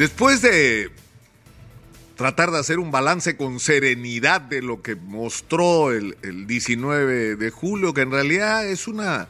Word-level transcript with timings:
Después 0.00 0.40
de 0.40 0.90
tratar 2.16 2.50
de 2.50 2.58
hacer 2.58 2.78
un 2.78 2.90
balance 2.90 3.36
con 3.36 3.60
serenidad 3.60 4.40
de 4.40 4.62
lo 4.62 4.80
que 4.80 4.96
mostró 4.96 5.92
el, 5.92 6.16
el 6.22 6.46
19 6.46 7.36
de 7.36 7.50
julio, 7.50 7.92
que 7.92 8.00
en 8.00 8.10
realidad 8.10 8.66
es 8.66 8.88
una 8.88 9.28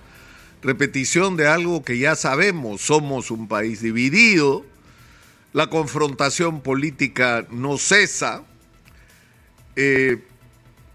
repetición 0.63 1.37
de 1.37 1.49
algo 1.49 1.83
que 1.85 1.99
ya 1.99 2.15
sabemos, 2.15 2.83
somos 2.83 3.33
un 3.33 3.49
país 3.49 3.83
dividido, 3.83 4.65
la 5.53 5.67
confrontación 5.71 6.61
política 6.61 7.49
no 7.51 7.77
cesa, 7.77 8.45
eh, 9.75 10.23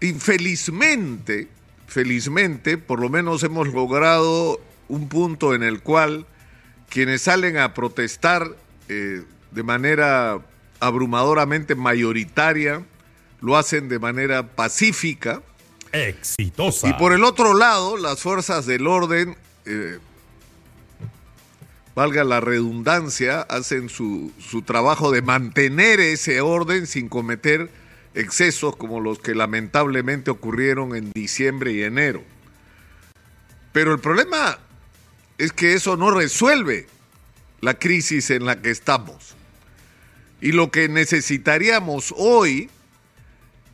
infelizmente, 0.00 1.48
felizmente, 1.86 2.78
por 2.78 2.98
lo 2.98 3.10
menos 3.10 3.42
hemos 3.42 3.68
logrado 3.68 4.58
un 4.88 5.10
punto 5.10 5.54
en 5.54 5.62
el 5.62 5.82
cual 5.82 6.24
quienes 6.88 7.20
salen 7.20 7.58
a 7.58 7.74
protestar 7.74 8.56
eh, 8.88 9.22
de 9.56 9.62
manera 9.62 10.38
abrumadoramente 10.80 11.74
mayoritaria 11.74 12.84
lo 13.40 13.56
hacen 13.56 13.88
de 13.88 13.98
manera 13.98 14.54
pacífica. 14.54 15.42
Exitosa. 15.92 16.88
Y 16.90 16.92
por 16.92 17.14
el 17.14 17.24
otro 17.24 17.54
lado, 17.54 17.96
las 17.96 18.20
fuerzas 18.20 18.66
del 18.66 18.86
orden, 18.86 19.34
eh, 19.64 19.98
valga 21.94 22.22
la 22.22 22.40
redundancia, 22.40 23.40
hacen 23.40 23.88
su, 23.88 24.30
su 24.38 24.60
trabajo 24.60 25.10
de 25.10 25.22
mantener 25.22 26.00
ese 26.00 26.42
orden 26.42 26.86
sin 26.86 27.08
cometer 27.08 27.70
excesos 28.12 28.76
como 28.76 29.00
los 29.00 29.20
que 29.20 29.34
lamentablemente 29.34 30.30
ocurrieron 30.30 30.94
en 30.94 31.12
diciembre 31.12 31.72
y 31.72 31.82
enero. 31.82 32.22
Pero 33.72 33.94
el 33.94 34.00
problema 34.00 34.58
es 35.38 35.52
que 35.52 35.72
eso 35.72 35.96
no 35.96 36.10
resuelve 36.10 36.86
la 37.62 37.78
crisis 37.78 38.28
en 38.28 38.44
la 38.44 38.60
que 38.60 38.70
estamos. 38.70 39.34
Y 40.40 40.52
lo 40.52 40.70
que 40.70 40.88
necesitaríamos 40.88 42.14
hoy 42.16 42.70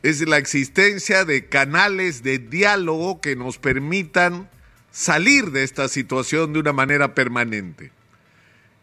es 0.01 0.21
la 0.27 0.37
existencia 0.37 1.25
de 1.25 1.47
canales 1.47 2.23
de 2.23 2.39
diálogo 2.39 3.21
que 3.21 3.35
nos 3.35 3.57
permitan 3.57 4.49
salir 4.91 5.51
de 5.51 5.63
esta 5.63 5.87
situación 5.87 6.53
de 6.53 6.59
una 6.59 6.73
manera 6.73 7.15
permanente. 7.15 7.91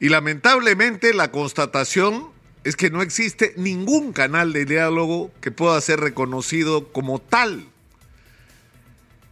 Y 0.01 0.09
lamentablemente 0.09 1.13
la 1.15 1.31
constatación 1.31 2.29
es 2.65 2.77
que 2.77 2.91
no 2.91 3.03
existe 3.03 3.55
ningún 3.57 4.13
canal 4.13 4.53
de 4.53 4.65
diálogo 4.65 5.31
que 5.41 5.51
pueda 5.51 5.81
ser 5.81 6.01
reconocido 6.01 6.93
como 6.93 7.19
tal. 7.19 7.67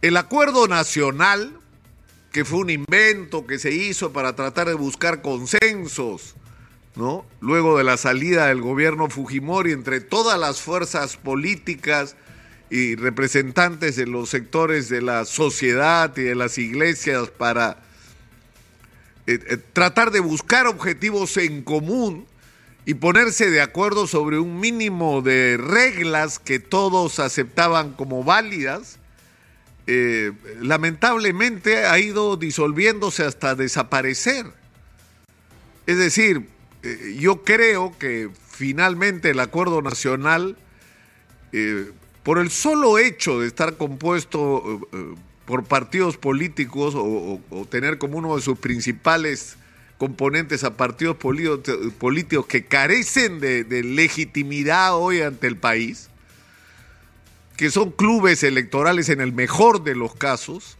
El 0.01 0.15
acuerdo 0.17 0.67
nacional, 0.67 1.59
que 2.31 2.45
fue 2.45 2.59
un 2.59 2.69
invento 2.69 3.45
que 3.45 3.59
se 3.59 3.71
hizo 3.71 4.13
para 4.13 4.35
tratar 4.35 4.67
de 4.67 4.75
buscar 4.75 5.21
consensos, 5.21 6.35
¿no? 6.95 7.25
Luego 7.39 7.77
de 7.77 7.83
la 7.83 7.97
salida 7.97 8.47
del 8.47 8.61
gobierno 8.61 9.09
Fujimori 9.09 9.71
entre 9.71 10.01
todas 10.01 10.39
las 10.39 10.61
fuerzas 10.61 11.17
políticas 11.17 12.15
y 12.69 12.95
representantes 12.95 13.95
de 13.95 14.05
los 14.05 14.29
sectores 14.29 14.89
de 14.89 15.01
la 15.01 15.25
sociedad 15.25 16.15
y 16.17 16.23
de 16.23 16.35
las 16.35 16.57
iglesias 16.57 17.29
para 17.29 17.77
eh, 19.25 19.39
eh, 19.47 19.57
tratar 19.73 20.11
de 20.11 20.19
buscar 20.19 20.67
objetivos 20.67 21.37
en 21.37 21.63
común 21.63 22.25
y 22.85 22.95
ponerse 22.95 23.49
de 23.49 23.61
acuerdo 23.61 24.07
sobre 24.07 24.39
un 24.39 24.59
mínimo 24.59 25.21
de 25.21 25.57
reglas 25.57 26.39
que 26.39 26.59
todos 26.59 27.19
aceptaban 27.19 27.93
como 27.93 28.23
válidas, 28.23 28.97
eh, 29.85 30.31
lamentablemente 30.61 31.85
ha 31.85 31.99
ido 31.99 32.37
disolviéndose 32.37 33.23
hasta 33.23 33.55
desaparecer. 33.55 34.45
Es 35.85 35.97
decir, 35.97 36.47
eh, 36.83 37.17
yo 37.19 37.43
creo 37.43 37.97
que 37.97 38.29
finalmente 38.51 39.31
el 39.31 39.39
acuerdo 39.39 39.81
nacional, 39.81 40.57
eh, 41.51 41.91
por 42.23 42.39
el 42.39 42.49
solo 42.49 42.97
hecho 42.97 43.39
de 43.39 43.47
estar 43.47 43.75
compuesto 43.75 44.87
eh, 44.93 45.15
por 45.45 45.65
partidos 45.65 46.15
políticos 46.17 46.93
o, 46.95 47.41
tener 47.69 47.97
como 47.97 48.17
uno 48.17 48.35
de 48.35 48.41
sus 48.41 48.57
principales 48.59 49.57
componentes 49.97 50.63
a 50.63 50.77
partidos 50.77 51.17
políticos 51.17 52.45
que 52.45 52.65
carecen 52.65 53.39
de 53.41 53.83
legitimidad 53.83 54.95
hoy 54.95 55.21
ante 55.21 55.47
el 55.47 55.57
país, 55.57 56.09
que 57.57 57.69
son 57.69 57.91
clubes 57.91 58.43
electorales 58.43 59.09
en 59.09 59.19
el 59.19 59.33
mejor 59.33 59.83
de 59.83 59.95
los 59.95 60.15
casos, 60.15 60.78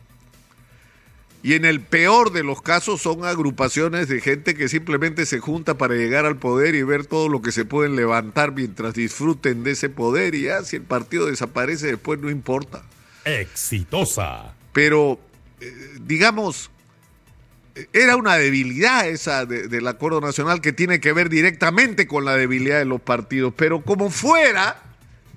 y 1.42 1.54
en 1.54 1.64
el 1.64 1.80
peor 1.80 2.32
de 2.32 2.44
los 2.44 2.62
casos 2.62 3.02
son 3.02 3.24
agrupaciones 3.24 4.10
de 4.10 4.20
gente 4.20 4.56
que 4.56 4.68
simplemente 4.68 5.26
se 5.26 5.40
junta 5.40 5.78
para 5.78 5.96
llegar 5.96 6.26
al 6.26 6.38
poder 6.38 6.76
y 6.76 6.84
ver 6.84 7.06
todo 7.06 7.30
lo 7.30 7.42
que 7.42 7.52
se 7.52 7.64
pueden 7.64 7.96
levantar 7.96 8.52
mientras 8.52 8.94
disfruten 8.94 9.64
de 9.64 9.72
ese 9.72 9.90
poder 9.90 10.36
y 10.36 10.44
ya 10.44 10.64
si 10.64 10.76
el 10.76 10.82
partido 10.82 11.28
desaparece 11.28 11.88
después 11.88 12.20
no 12.20 12.30
importa. 12.30 12.84
Exitosa. 13.24 14.54
Pero, 14.74 15.20
eh, 15.62 15.74
digamos, 16.02 16.72
era 17.94 18.18
una 18.18 18.36
debilidad 18.36 19.08
esa 19.08 19.46
de, 19.46 19.70
del 19.70 19.88
acuerdo 19.88 20.20
nacional 20.20 20.60
que 20.60 20.74
tiene 20.74 21.00
que 21.00 21.14
ver 21.14 21.30
directamente 21.30 22.06
con 22.06 22.26
la 22.26 22.36
debilidad 22.36 22.80
de 22.80 22.86
los 22.86 23.02
partidos, 23.02 23.54
pero 23.56 23.82
como 23.82 24.10
fuera, 24.10 24.82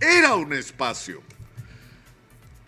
era 0.00 0.34
un 0.34 0.52
espacio 0.52 1.22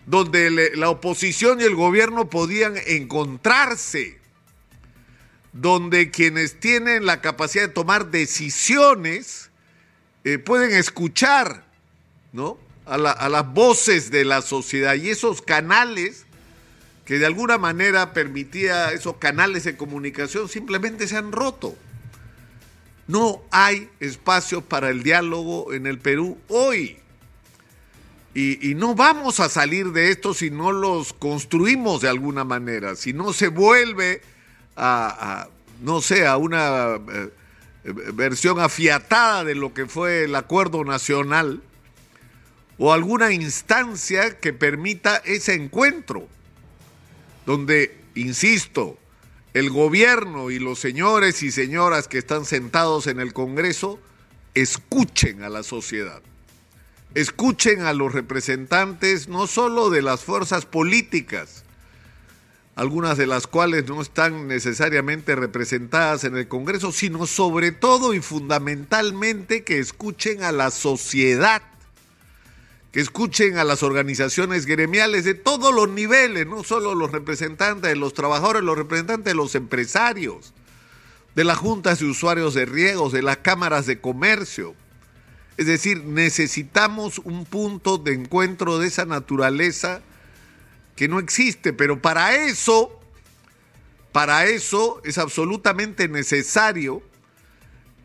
donde 0.05 0.49
le, 0.51 0.75
la 0.75 0.89
oposición 0.89 1.59
y 1.61 1.63
el 1.63 1.75
gobierno 1.75 2.29
podían 2.29 2.75
encontrarse, 2.85 4.19
donde 5.53 6.11
quienes 6.11 6.59
tienen 6.59 7.05
la 7.05 7.21
capacidad 7.21 7.67
de 7.67 7.73
tomar 7.73 8.11
decisiones 8.11 9.49
eh, 10.23 10.37
pueden 10.37 10.71
escuchar 10.71 11.65
¿no? 12.33 12.57
a, 12.85 12.95
a 12.95 13.29
las 13.29 13.53
voces 13.53 14.11
de 14.11 14.25
la 14.25 14.41
sociedad 14.41 14.95
y 14.95 15.09
esos 15.09 15.41
canales 15.41 16.25
que 17.05 17.19
de 17.19 17.25
alguna 17.25 17.57
manera 17.57 18.13
permitía 18.13 18.91
esos 18.91 19.17
canales 19.17 19.63
de 19.63 19.77
comunicación 19.77 20.49
simplemente 20.49 21.07
se 21.07 21.15
han 21.15 21.31
roto. 21.31 21.75
No 23.07 23.43
hay 23.51 23.89
espacio 23.99 24.61
para 24.61 24.89
el 24.89 25.03
diálogo 25.03 25.71
en 25.73 25.85
el 25.85 25.99
Perú 25.99 26.39
hoy. 26.47 26.97
Y, 28.37 28.75
no 28.75 28.95
vamos 28.95 29.39
a 29.39 29.47
salir 29.47 29.93
de 29.93 30.11
esto 30.11 30.33
si 30.33 30.51
no 30.51 30.73
los 30.73 31.13
construimos 31.13 32.01
de 32.01 32.09
alguna 32.09 32.43
manera, 32.43 32.97
si 32.97 33.13
no 33.13 33.31
se 33.31 33.47
vuelve 33.47 34.21
a, 34.75 35.47
no 35.81 36.01
sé, 36.01 36.27
a 36.27 36.35
una 36.35 36.95
eh, 36.95 37.29
versión 38.13 38.59
afiatada 38.59 39.45
de 39.45 39.55
lo 39.55 39.73
que 39.73 39.85
fue 39.85 40.25
el 40.25 40.35
acuerdo 40.35 40.83
nacional 40.83 41.63
o 42.77 42.91
alguna 42.91 43.31
instancia 43.31 44.37
que 44.37 44.51
permita 44.51 45.15
ese 45.23 45.53
encuentro, 45.53 46.27
donde, 47.45 47.97
insisto, 48.15 48.97
el 49.53 49.69
gobierno 49.69 50.51
y 50.51 50.59
los 50.59 50.79
señores 50.79 51.41
y 51.41 51.51
señoras 51.51 52.09
que 52.09 52.17
están 52.17 52.43
sentados 52.43 53.07
en 53.07 53.21
el 53.21 53.31
Congreso 53.31 53.97
escuchen 54.55 55.41
a 55.41 55.47
la 55.47 55.63
sociedad 55.63 56.21
escuchen 57.15 57.81
a 57.81 57.93
los 57.93 58.13
representantes 58.13 59.29
no 59.29 59.47
solo 59.47 59.89
de 59.89 60.01
las 60.01 60.23
fuerzas 60.23 60.65
políticas, 60.65 61.63
algunas 62.75 63.17
de 63.17 63.25
las 63.25 63.47
cuales 63.47 63.87
no 63.87 64.01
están 64.01 64.49
necesariamente 64.49 65.33
representadas 65.33 66.25
en 66.25 66.35
el 66.35 66.49
Congreso, 66.49 66.91
sino 66.91 67.25
sobre 67.25 67.71
todo 67.71 68.13
y 68.13 68.19
fundamentalmente 68.19 69.63
que 69.63 69.79
escuchen 69.79 70.43
a 70.43 70.51
la 70.51 70.71
sociedad, 70.71 71.61
que 72.91 72.99
escuchen 72.99 73.57
a 73.57 73.63
las 73.63 73.81
organizaciones 73.81 74.65
gremiales 74.65 75.23
de 75.23 75.35
todos 75.35 75.73
los 75.73 75.87
niveles, 75.87 76.45
no 76.45 76.65
solo 76.65 76.95
los 76.95 77.13
representantes 77.13 77.89
de 77.89 77.95
los 77.95 78.13
trabajadores, 78.13 78.61
los 78.61 78.77
representantes 78.77 79.31
de 79.31 79.35
los 79.35 79.55
empresarios, 79.55 80.53
de 81.33 81.45
las 81.45 81.57
juntas 81.57 81.99
de 81.99 82.07
usuarios 82.07 82.53
de 82.53 82.65
riegos, 82.65 83.13
de 83.13 83.21
las 83.21 83.37
cámaras 83.37 83.85
de 83.85 84.01
comercio, 84.01 84.75
es 85.57 85.67
decir, 85.67 86.03
necesitamos 86.03 87.19
un 87.19 87.45
punto 87.45 87.97
de 87.97 88.13
encuentro 88.13 88.77
de 88.77 88.87
esa 88.87 89.05
naturaleza 89.05 90.01
que 90.95 91.07
no 91.07 91.19
existe, 91.19 91.73
pero 91.73 92.01
para 92.01 92.35
eso, 92.35 92.99
para 94.11 94.45
eso 94.45 95.01
es 95.05 95.17
absolutamente 95.17 96.07
necesario 96.07 97.01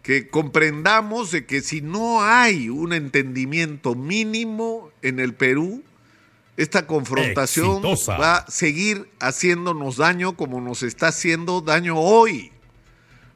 que 0.02 0.28
comprendamos 0.28 1.30
de 1.30 1.44
que 1.44 1.60
si 1.60 1.82
no 1.82 2.22
hay 2.22 2.68
un 2.68 2.92
entendimiento 2.92 3.94
mínimo 3.94 4.90
en 5.02 5.18
el 5.20 5.34
Perú, 5.34 5.82
esta 6.56 6.86
confrontación 6.86 7.76
Exitosa. 7.76 8.16
va 8.16 8.36
a 8.36 8.50
seguir 8.50 9.08
haciéndonos 9.18 9.96
daño 9.96 10.36
como 10.36 10.60
nos 10.60 10.82
está 10.82 11.08
haciendo 11.08 11.60
daño 11.60 11.96
hoy 11.98 12.52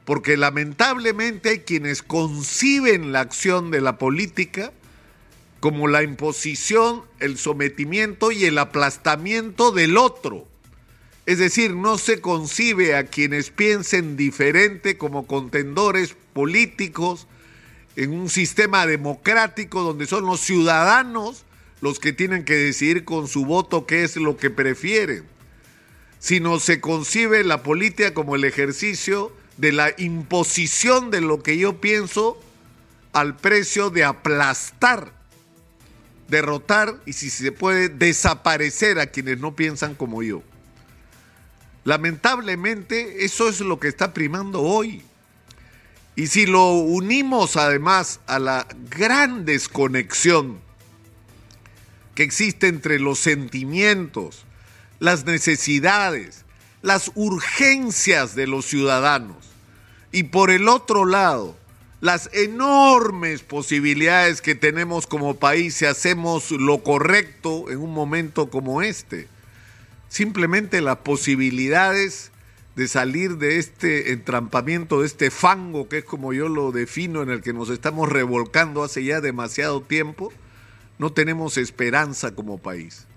porque 0.05 0.37
lamentablemente 0.37 1.49
hay 1.49 1.59
quienes 1.59 2.03
conciben 2.03 3.11
la 3.11 3.21
acción 3.21 3.71
de 3.71 3.81
la 3.81 3.97
política 3.97 4.71
como 5.59 5.87
la 5.87 6.03
imposición, 6.03 7.01
el 7.19 7.39
sometimiento 7.39 8.31
y 8.31 8.45
el 8.45 8.59
aplastamiento 8.59 9.71
del 9.71 9.97
otro. 9.97 10.47
Es 11.25 11.39
decir, 11.39 11.73
no 11.73 11.97
se 11.97 12.21
concibe 12.21 12.95
a 12.95 13.07
quienes 13.07 13.49
piensen 13.49 14.15
diferente 14.15 14.95
como 14.95 15.25
contendores 15.25 16.15
políticos 16.33 17.25
en 17.95 18.13
un 18.13 18.29
sistema 18.29 18.85
democrático 18.85 19.81
donde 19.81 20.05
son 20.05 20.25
los 20.25 20.39
ciudadanos 20.39 21.45
los 21.81 21.99
que 21.99 22.13
tienen 22.13 22.45
que 22.45 22.53
decidir 22.53 23.05
con 23.05 23.27
su 23.27 23.45
voto 23.45 23.87
qué 23.87 24.03
es 24.03 24.17
lo 24.17 24.37
que 24.37 24.51
prefieren, 24.51 25.23
sino 26.19 26.59
se 26.59 26.79
concibe 26.79 27.43
la 27.43 27.63
política 27.63 28.13
como 28.13 28.35
el 28.35 28.43
ejercicio 28.43 29.31
de 29.57 29.71
la 29.71 29.93
imposición 29.97 31.11
de 31.11 31.21
lo 31.21 31.41
que 31.41 31.57
yo 31.57 31.79
pienso 31.79 32.41
al 33.13 33.37
precio 33.37 33.89
de 33.89 34.03
aplastar, 34.03 35.13
derrotar 36.27 36.99
y 37.05 37.13
si 37.13 37.29
se 37.29 37.51
puede 37.51 37.89
desaparecer 37.89 38.99
a 38.99 39.07
quienes 39.07 39.39
no 39.39 39.55
piensan 39.55 39.95
como 39.95 40.21
yo. 40.23 40.43
Lamentablemente 41.85 43.25
eso 43.25 43.47
es 43.47 43.59
lo 43.61 43.79
que 43.79 43.87
está 43.87 44.13
primando 44.13 44.61
hoy. 44.61 45.03
Y 46.15 46.27
si 46.27 46.45
lo 46.45 46.71
unimos 46.71 47.57
además 47.57 48.21
a 48.25 48.39
la 48.39 48.67
gran 48.89 49.45
desconexión 49.45 50.59
que 52.15 52.23
existe 52.23 52.67
entre 52.67 52.99
los 52.99 53.19
sentimientos, 53.19 54.45
las 54.99 55.25
necesidades, 55.25 56.44
las 56.85 57.11
urgencias 57.15 58.35
de 58.35 58.45
los 58.45 58.67
ciudadanos 58.67 59.37
y 60.11 60.25
por 60.25 60.51
el 60.51 60.67
otro 60.67 61.05
lado, 61.05 61.57
las 61.99 62.29
enormes 62.31 63.41
posibilidades 63.41 64.39
que 64.39 64.53
tenemos 64.53 65.07
como 65.07 65.37
país 65.37 65.73
si 65.73 65.85
hacemos 65.85 66.51
lo 66.51 66.83
correcto 66.83 67.71
en 67.71 67.79
un 67.79 67.91
momento 67.91 68.51
como 68.51 68.83
este. 68.83 69.27
Simplemente 70.09 70.79
las 70.79 70.97
posibilidades 70.97 72.31
de 72.75 72.87
salir 72.87 73.37
de 73.37 73.57
este 73.57 74.11
entrampamiento, 74.11 75.01
de 75.01 75.07
este 75.07 75.31
fango, 75.31 75.89
que 75.89 75.97
es 75.97 76.05
como 76.05 76.33
yo 76.33 76.49
lo 76.49 76.71
defino, 76.71 77.23
en 77.23 77.31
el 77.31 77.41
que 77.41 77.51
nos 77.51 77.71
estamos 77.71 78.09
revolcando 78.09 78.83
hace 78.83 79.03
ya 79.03 79.21
demasiado 79.21 79.81
tiempo, 79.81 80.31
no 80.99 81.11
tenemos 81.11 81.57
esperanza 81.57 82.35
como 82.35 82.59
país. 82.59 83.07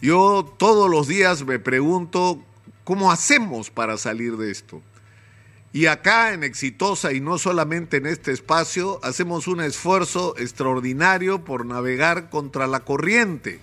Yo 0.00 0.50
todos 0.58 0.90
los 0.90 1.08
días 1.08 1.44
me 1.44 1.58
pregunto, 1.58 2.42
¿cómo 2.84 3.10
hacemos 3.10 3.70
para 3.70 3.96
salir 3.96 4.36
de 4.36 4.50
esto? 4.50 4.82
Y 5.72 5.86
acá 5.86 6.32
en 6.32 6.44
Exitosa, 6.44 7.12
y 7.12 7.20
no 7.20 7.36
solamente 7.36 7.96
en 7.96 8.06
este 8.06 8.30
espacio, 8.30 9.00
hacemos 9.02 9.48
un 9.48 9.60
esfuerzo 9.60 10.36
extraordinario 10.38 11.44
por 11.44 11.66
navegar 11.66 12.30
contra 12.30 12.68
la 12.68 12.80
corriente, 12.80 13.58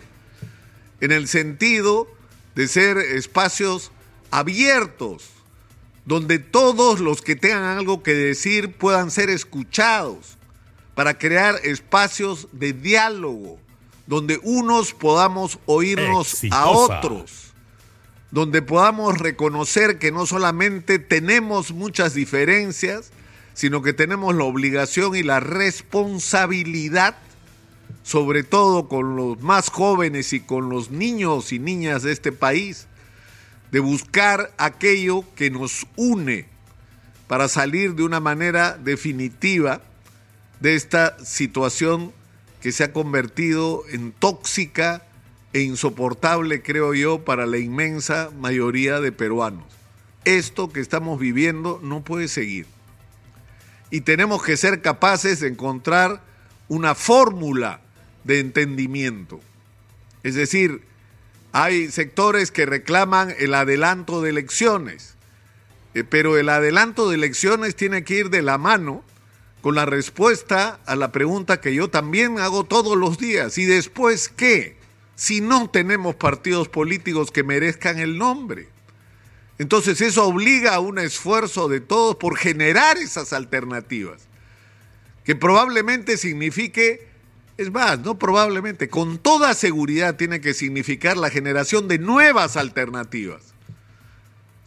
en 0.99 1.13
el 1.13 1.29
sentido 1.29 2.07
de 2.53 2.67
ser 2.67 2.97
espacios 2.97 3.91
abiertos, 4.29 5.29
donde 6.05 6.39
todos 6.39 6.99
los 6.99 7.21
que 7.21 7.37
tengan 7.37 7.63
algo 7.63 8.03
que 8.03 8.13
decir 8.13 8.75
puedan 8.75 9.09
ser 9.09 9.29
escuchados, 9.29 10.37
para 10.95 11.17
crear 11.17 11.55
espacios 11.63 12.49
de 12.51 12.73
diálogo, 12.73 13.57
donde 14.07 14.39
unos 14.43 14.93
podamos 14.93 15.59
oírnos 15.65 16.33
Exitosa. 16.33 16.61
a 16.61 16.69
otros, 16.69 17.50
donde 18.31 18.61
podamos 18.61 19.17
reconocer 19.17 19.99
que 19.99 20.11
no 20.11 20.25
solamente 20.25 20.99
tenemos 20.99 21.71
muchas 21.71 22.13
diferencias, 22.13 23.11
sino 23.53 23.81
que 23.81 23.93
tenemos 23.93 24.33
la 24.35 24.45
obligación 24.45 25.15
y 25.15 25.23
la 25.23 25.41
responsabilidad, 25.41 27.17
sobre 28.03 28.43
todo 28.43 28.87
con 28.87 29.17
los 29.17 29.41
más 29.41 29.69
jóvenes 29.69 30.31
y 30.31 30.39
con 30.39 30.69
los 30.69 30.91
niños 30.91 31.51
y 31.51 31.59
niñas 31.59 32.03
de 32.03 32.13
este 32.13 32.31
país, 32.31 32.87
de 33.71 33.79
buscar 33.79 34.51
aquello 34.57 35.25
que 35.35 35.51
nos 35.51 35.85
une 35.97 36.47
para 37.27 37.47
salir 37.49 37.95
de 37.95 38.03
una 38.03 38.19
manera 38.19 38.77
definitiva 38.77 39.81
de 40.61 40.75
esta 40.75 41.17
situación 41.23 42.13
que 42.61 42.71
se 42.71 42.83
ha 42.83 42.93
convertido 42.93 43.83
en 43.89 44.11
tóxica 44.11 45.03
e 45.53 45.61
insoportable, 45.61 46.61
creo 46.61 46.93
yo, 46.93 47.23
para 47.25 47.45
la 47.45 47.57
inmensa 47.57 48.31
mayoría 48.37 48.99
de 48.99 49.11
peruanos. 49.11 49.65
Esto 50.23 50.71
que 50.71 50.79
estamos 50.79 51.19
viviendo 51.19 51.79
no 51.83 52.03
puede 52.03 52.27
seguir. 52.27 52.67
Y 53.89 54.01
tenemos 54.01 54.43
que 54.43 54.55
ser 54.55 54.81
capaces 54.81 55.39
de 55.39 55.49
encontrar 55.49 56.21
una 56.69 56.95
fórmula 56.95 57.81
de 58.23 58.39
entendimiento. 58.39 59.41
Es 60.23 60.35
decir, 60.35 60.83
hay 61.51 61.91
sectores 61.91 62.51
que 62.51 62.65
reclaman 62.65 63.35
el 63.37 63.53
adelanto 63.53 64.21
de 64.21 64.29
elecciones, 64.29 65.15
eh, 65.93 66.05
pero 66.05 66.37
el 66.37 66.47
adelanto 66.47 67.09
de 67.09 67.15
elecciones 67.15 67.75
tiene 67.75 68.05
que 68.05 68.15
ir 68.15 68.29
de 68.29 68.41
la 68.41 68.57
mano 68.57 69.03
con 69.61 69.75
la 69.75 69.85
respuesta 69.85 70.79
a 70.85 70.95
la 70.95 71.11
pregunta 71.11 71.59
que 71.59 71.75
yo 71.75 71.89
también 71.89 72.39
hago 72.39 72.63
todos 72.63 72.97
los 72.97 73.17
días. 73.17 73.57
¿Y 73.57 73.65
después 73.65 74.29
qué? 74.29 74.80
Si 75.15 75.41
no 75.41 75.69
tenemos 75.69 76.15
partidos 76.15 76.67
políticos 76.67 77.31
que 77.31 77.43
merezcan 77.43 77.99
el 77.99 78.17
nombre. 78.17 78.69
Entonces 79.57 80.01
eso 80.01 80.25
obliga 80.25 80.73
a 80.73 80.79
un 80.79 80.97
esfuerzo 80.97 81.67
de 81.67 81.81
todos 81.81 82.15
por 82.15 82.35
generar 82.35 82.97
esas 82.97 83.31
alternativas, 83.31 84.23
que 85.23 85.35
probablemente 85.35 86.17
signifique, 86.17 87.07
es 87.57 87.71
más, 87.71 87.99
no 87.99 88.17
probablemente, 88.17 88.89
con 88.89 89.19
toda 89.19 89.53
seguridad 89.53 90.15
tiene 90.15 90.41
que 90.41 90.55
significar 90.55 91.15
la 91.15 91.29
generación 91.29 91.87
de 91.87 91.99
nuevas 91.99 92.57
alternativas, 92.57 93.53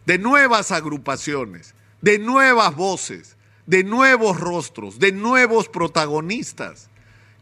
de 0.05 0.17
nuevas 0.17 0.71
agrupaciones, 0.71 1.73
de 2.01 2.17
nuevas 2.17 2.73
voces, 2.75 3.35
de 3.65 3.83
nuevos 3.83 4.39
rostros, 4.39 4.99
de 4.99 5.11
nuevos 5.11 5.67
protagonistas, 5.67 6.89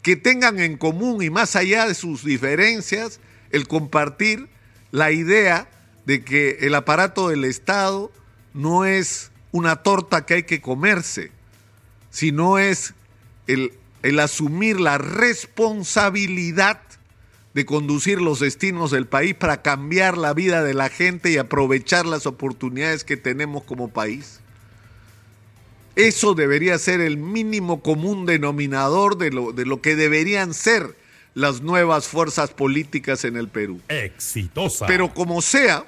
que 0.04 0.16
tengan 0.16 0.60
en 0.60 0.76
común 0.76 1.22
y 1.22 1.30
más 1.30 1.56
allá 1.56 1.88
de 1.88 1.94
sus 1.94 2.22
diferencias, 2.24 3.20
el 3.50 3.66
compartir 3.66 4.50
la 4.90 5.10
idea 5.12 5.66
de 6.04 6.22
que 6.22 6.58
el 6.60 6.74
aparato 6.74 7.30
del 7.30 7.44
Estado 7.44 8.12
no 8.52 8.84
es 8.84 9.30
una 9.50 9.76
torta 9.76 10.26
que 10.26 10.34
hay 10.34 10.42
que 10.42 10.60
comerse, 10.60 11.32
sino 12.10 12.58
es 12.58 12.92
el, 13.46 13.72
asumir 14.20 14.78
la 14.78 14.98
responsabilidad 14.98 16.82
de 17.54 17.64
conducir 17.64 18.20
los 18.20 18.40
destinos 18.40 18.90
del 18.90 19.06
país 19.06 19.34
para 19.34 19.62
cambiar 19.62 20.18
la 20.18 20.34
vida 20.34 20.62
de 20.62 20.74
la 20.74 20.90
gente 20.90 21.30
y 21.30 21.38
aprovechar 21.38 22.04
las 22.04 22.26
oportunidades 22.26 23.04
que 23.04 23.16
tenemos 23.16 23.64
como 23.64 23.88
país. 23.88 24.40
Eso 25.96 26.34
debería 26.34 26.78
ser 26.78 27.00
el 27.00 27.16
mínimo 27.16 27.80
común 27.80 28.26
denominador 28.26 29.16
de 29.16 29.30
lo, 29.30 29.52
de 29.52 29.64
lo 29.64 29.80
que 29.80 29.96
deberían 29.96 30.54
ser 30.54 30.96
las 31.34 31.62
nuevas 31.62 32.06
fuerzas 32.08 32.50
políticas 32.50 33.24
en 33.24 33.36
el 33.36 33.48
Perú. 33.48 33.80
Exitosa. 33.88 34.86
Pero 34.86 35.12
como 35.12 35.42
sea, 35.42 35.84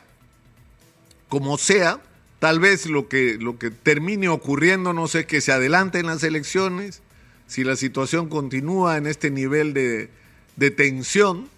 como 1.29 1.59
sea, 1.59 2.01
tal 2.39 2.61
vez 2.61 2.87
lo 2.87 3.09
que, 3.09 3.39
lo 3.41 3.59
que 3.59 3.71
termine 3.71 4.29
ocurriendo, 4.29 4.93
no 4.93 5.09
sé, 5.09 5.27
que 5.27 5.41
se 5.41 5.53
adelanten 5.53 6.07
las 6.07 6.23
elecciones, 6.23 7.03
si 7.47 7.65
la 7.65 7.77
situación 7.77 8.29
continúa 8.29 8.97
en 8.97 9.07
este 9.07 9.31
nivel 9.31 9.73
de, 9.73 10.11
de 10.57 10.71
tensión 10.71 11.49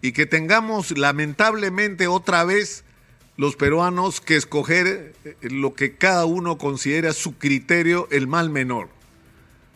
y 0.00 0.12
que 0.12 0.26
tengamos 0.26 0.96
lamentablemente 0.96 2.06
otra 2.06 2.44
vez 2.44 2.83
los 3.36 3.56
peruanos 3.56 4.20
que 4.20 4.36
escoger 4.36 5.14
eh, 5.24 5.36
lo 5.42 5.74
que 5.74 5.96
cada 5.96 6.24
uno 6.24 6.58
considera 6.58 7.12
su 7.12 7.36
criterio 7.36 8.08
el 8.10 8.26
mal 8.26 8.50
menor. 8.50 8.88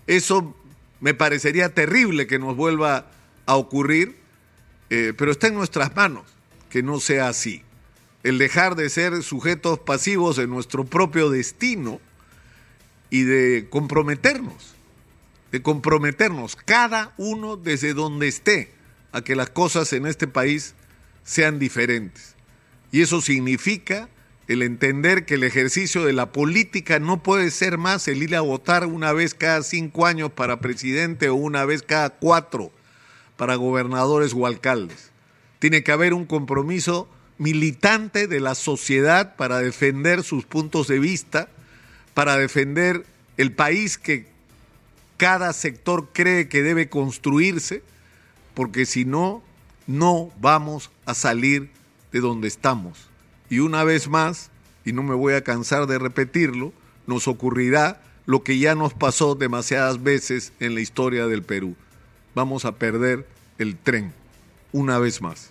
Eso 0.06 0.54
me 1.00 1.14
parecería 1.14 1.74
terrible 1.74 2.26
que 2.26 2.38
nos 2.38 2.56
vuelva 2.56 3.10
a 3.46 3.56
ocurrir, 3.56 4.16
eh, 4.90 5.12
pero 5.16 5.30
está 5.30 5.48
en 5.48 5.54
nuestras 5.54 5.94
manos 5.94 6.24
que 6.70 6.82
no 6.82 7.00
sea 7.00 7.28
así. 7.28 7.62
El 8.22 8.38
dejar 8.38 8.74
de 8.74 8.90
ser 8.90 9.22
sujetos 9.22 9.78
pasivos 9.78 10.36
de 10.36 10.46
nuestro 10.46 10.84
propio 10.84 11.30
destino 11.30 12.00
y 13.10 13.22
de 13.22 13.68
comprometernos, 13.70 14.74
de 15.50 15.62
comprometernos 15.62 16.56
cada 16.56 17.14
uno 17.16 17.56
desde 17.56 17.94
donde 17.94 18.28
esté 18.28 18.72
a 19.12 19.22
que 19.22 19.36
las 19.36 19.50
cosas 19.50 19.92
en 19.92 20.06
este 20.06 20.26
país 20.26 20.74
sean 21.24 21.58
diferentes. 21.58 22.37
Y 22.90 23.02
eso 23.02 23.20
significa 23.20 24.08
el 24.46 24.62
entender 24.62 25.26
que 25.26 25.34
el 25.34 25.44
ejercicio 25.44 26.04
de 26.04 26.14
la 26.14 26.32
política 26.32 26.98
no 26.98 27.22
puede 27.22 27.50
ser 27.50 27.76
más 27.76 28.08
el 28.08 28.22
ir 28.22 28.34
a 28.34 28.40
votar 28.40 28.86
una 28.86 29.12
vez 29.12 29.34
cada 29.34 29.62
cinco 29.62 30.06
años 30.06 30.32
para 30.32 30.60
presidente 30.60 31.28
o 31.28 31.34
una 31.34 31.66
vez 31.66 31.82
cada 31.82 32.10
cuatro 32.10 32.72
para 33.36 33.56
gobernadores 33.56 34.32
o 34.34 34.46
alcaldes. 34.46 35.10
Tiene 35.58 35.82
que 35.82 35.92
haber 35.92 36.14
un 36.14 36.24
compromiso 36.24 37.08
militante 37.36 38.26
de 38.26 38.40
la 38.40 38.54
sociedad 38.54 39.36
para 39.36 39.58
defender 39.58 40.22
sus 40.22 40.46
puntos 40.46 40.88
de 40.88 40.98
vista, 40.98 41.48
para 42.14 42.38
defender 42.38 43.04
el 43.36 43.52
país 43.52 43.98
que 43.98 44.26
cada 45.18 45.52
sector 45.52 46.08
cree 46.12 46.48
que 46.48 46.62
debe 46.62 46.88
construirse, 46.88 47.82
porque 48.54 48.86
si 48.86 49.04
no, 49.04 49.42
no 49.86 50.32
vamos 50.40 50.90
a 51.04 51.14
salir 51.14 51.70
de 52.20 52.26
donde 52.26 52.48
estamos. 52.48 53.08
Y 53.48 53.60
una 53.60 53.84
vez 53.84 54.08
más, 54.08 54.50
y 54.84 54.92
no 54.92 55.02
me 55.02 55.14
voy 55.14 55.34
a 55.34 55.44
cansar 55.44 55.86
de 55.86 55.98
repetirlo, 55.98 56.72
nos 57.06 57.28
ocurrirá 57.28 58.02
lo 58.26 58.42
que 58.42 58.58
ya 58.58 58.74
nos 58.74 58.92
pasó 58.92 59.34
demasiadas 59.34 60.02
veces 60.02 60.52
en 60.60 60.74
la 60.74 60.80
historia 60.80 61.26
del 61.26 61.42
Perú. 61.42 61.76
Vamos 62.34 62.64
a 62.64 62.72
perder 62.72 63.26
el 63.58 63.76
tren 63.76 64.12
una 64.72 64.98
vez 64.98 65.22
más. 65.22 65.50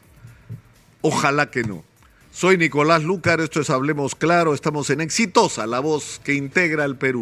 Ojalá 1.01 1.50
que 1.50 1.63
no. 1.63 1.83
Soy 2.31 2.57
Nicolás 2.57 3.03
Lucar, 3.03 3.41
esto 3.41 3.62
es 3.62 3.69
Hablemos 3.71 4.13
Claro, 4.13 4.53
estamos 4.53 4.89
en 4.91 5.01
Exitosa, 5.01 5.65
la 5.65 5.79
voz 5.79 6.21
que 6.24 6.33
integra 6.36 6.86
el 6.86 6.97
Perú. 6.97 7.15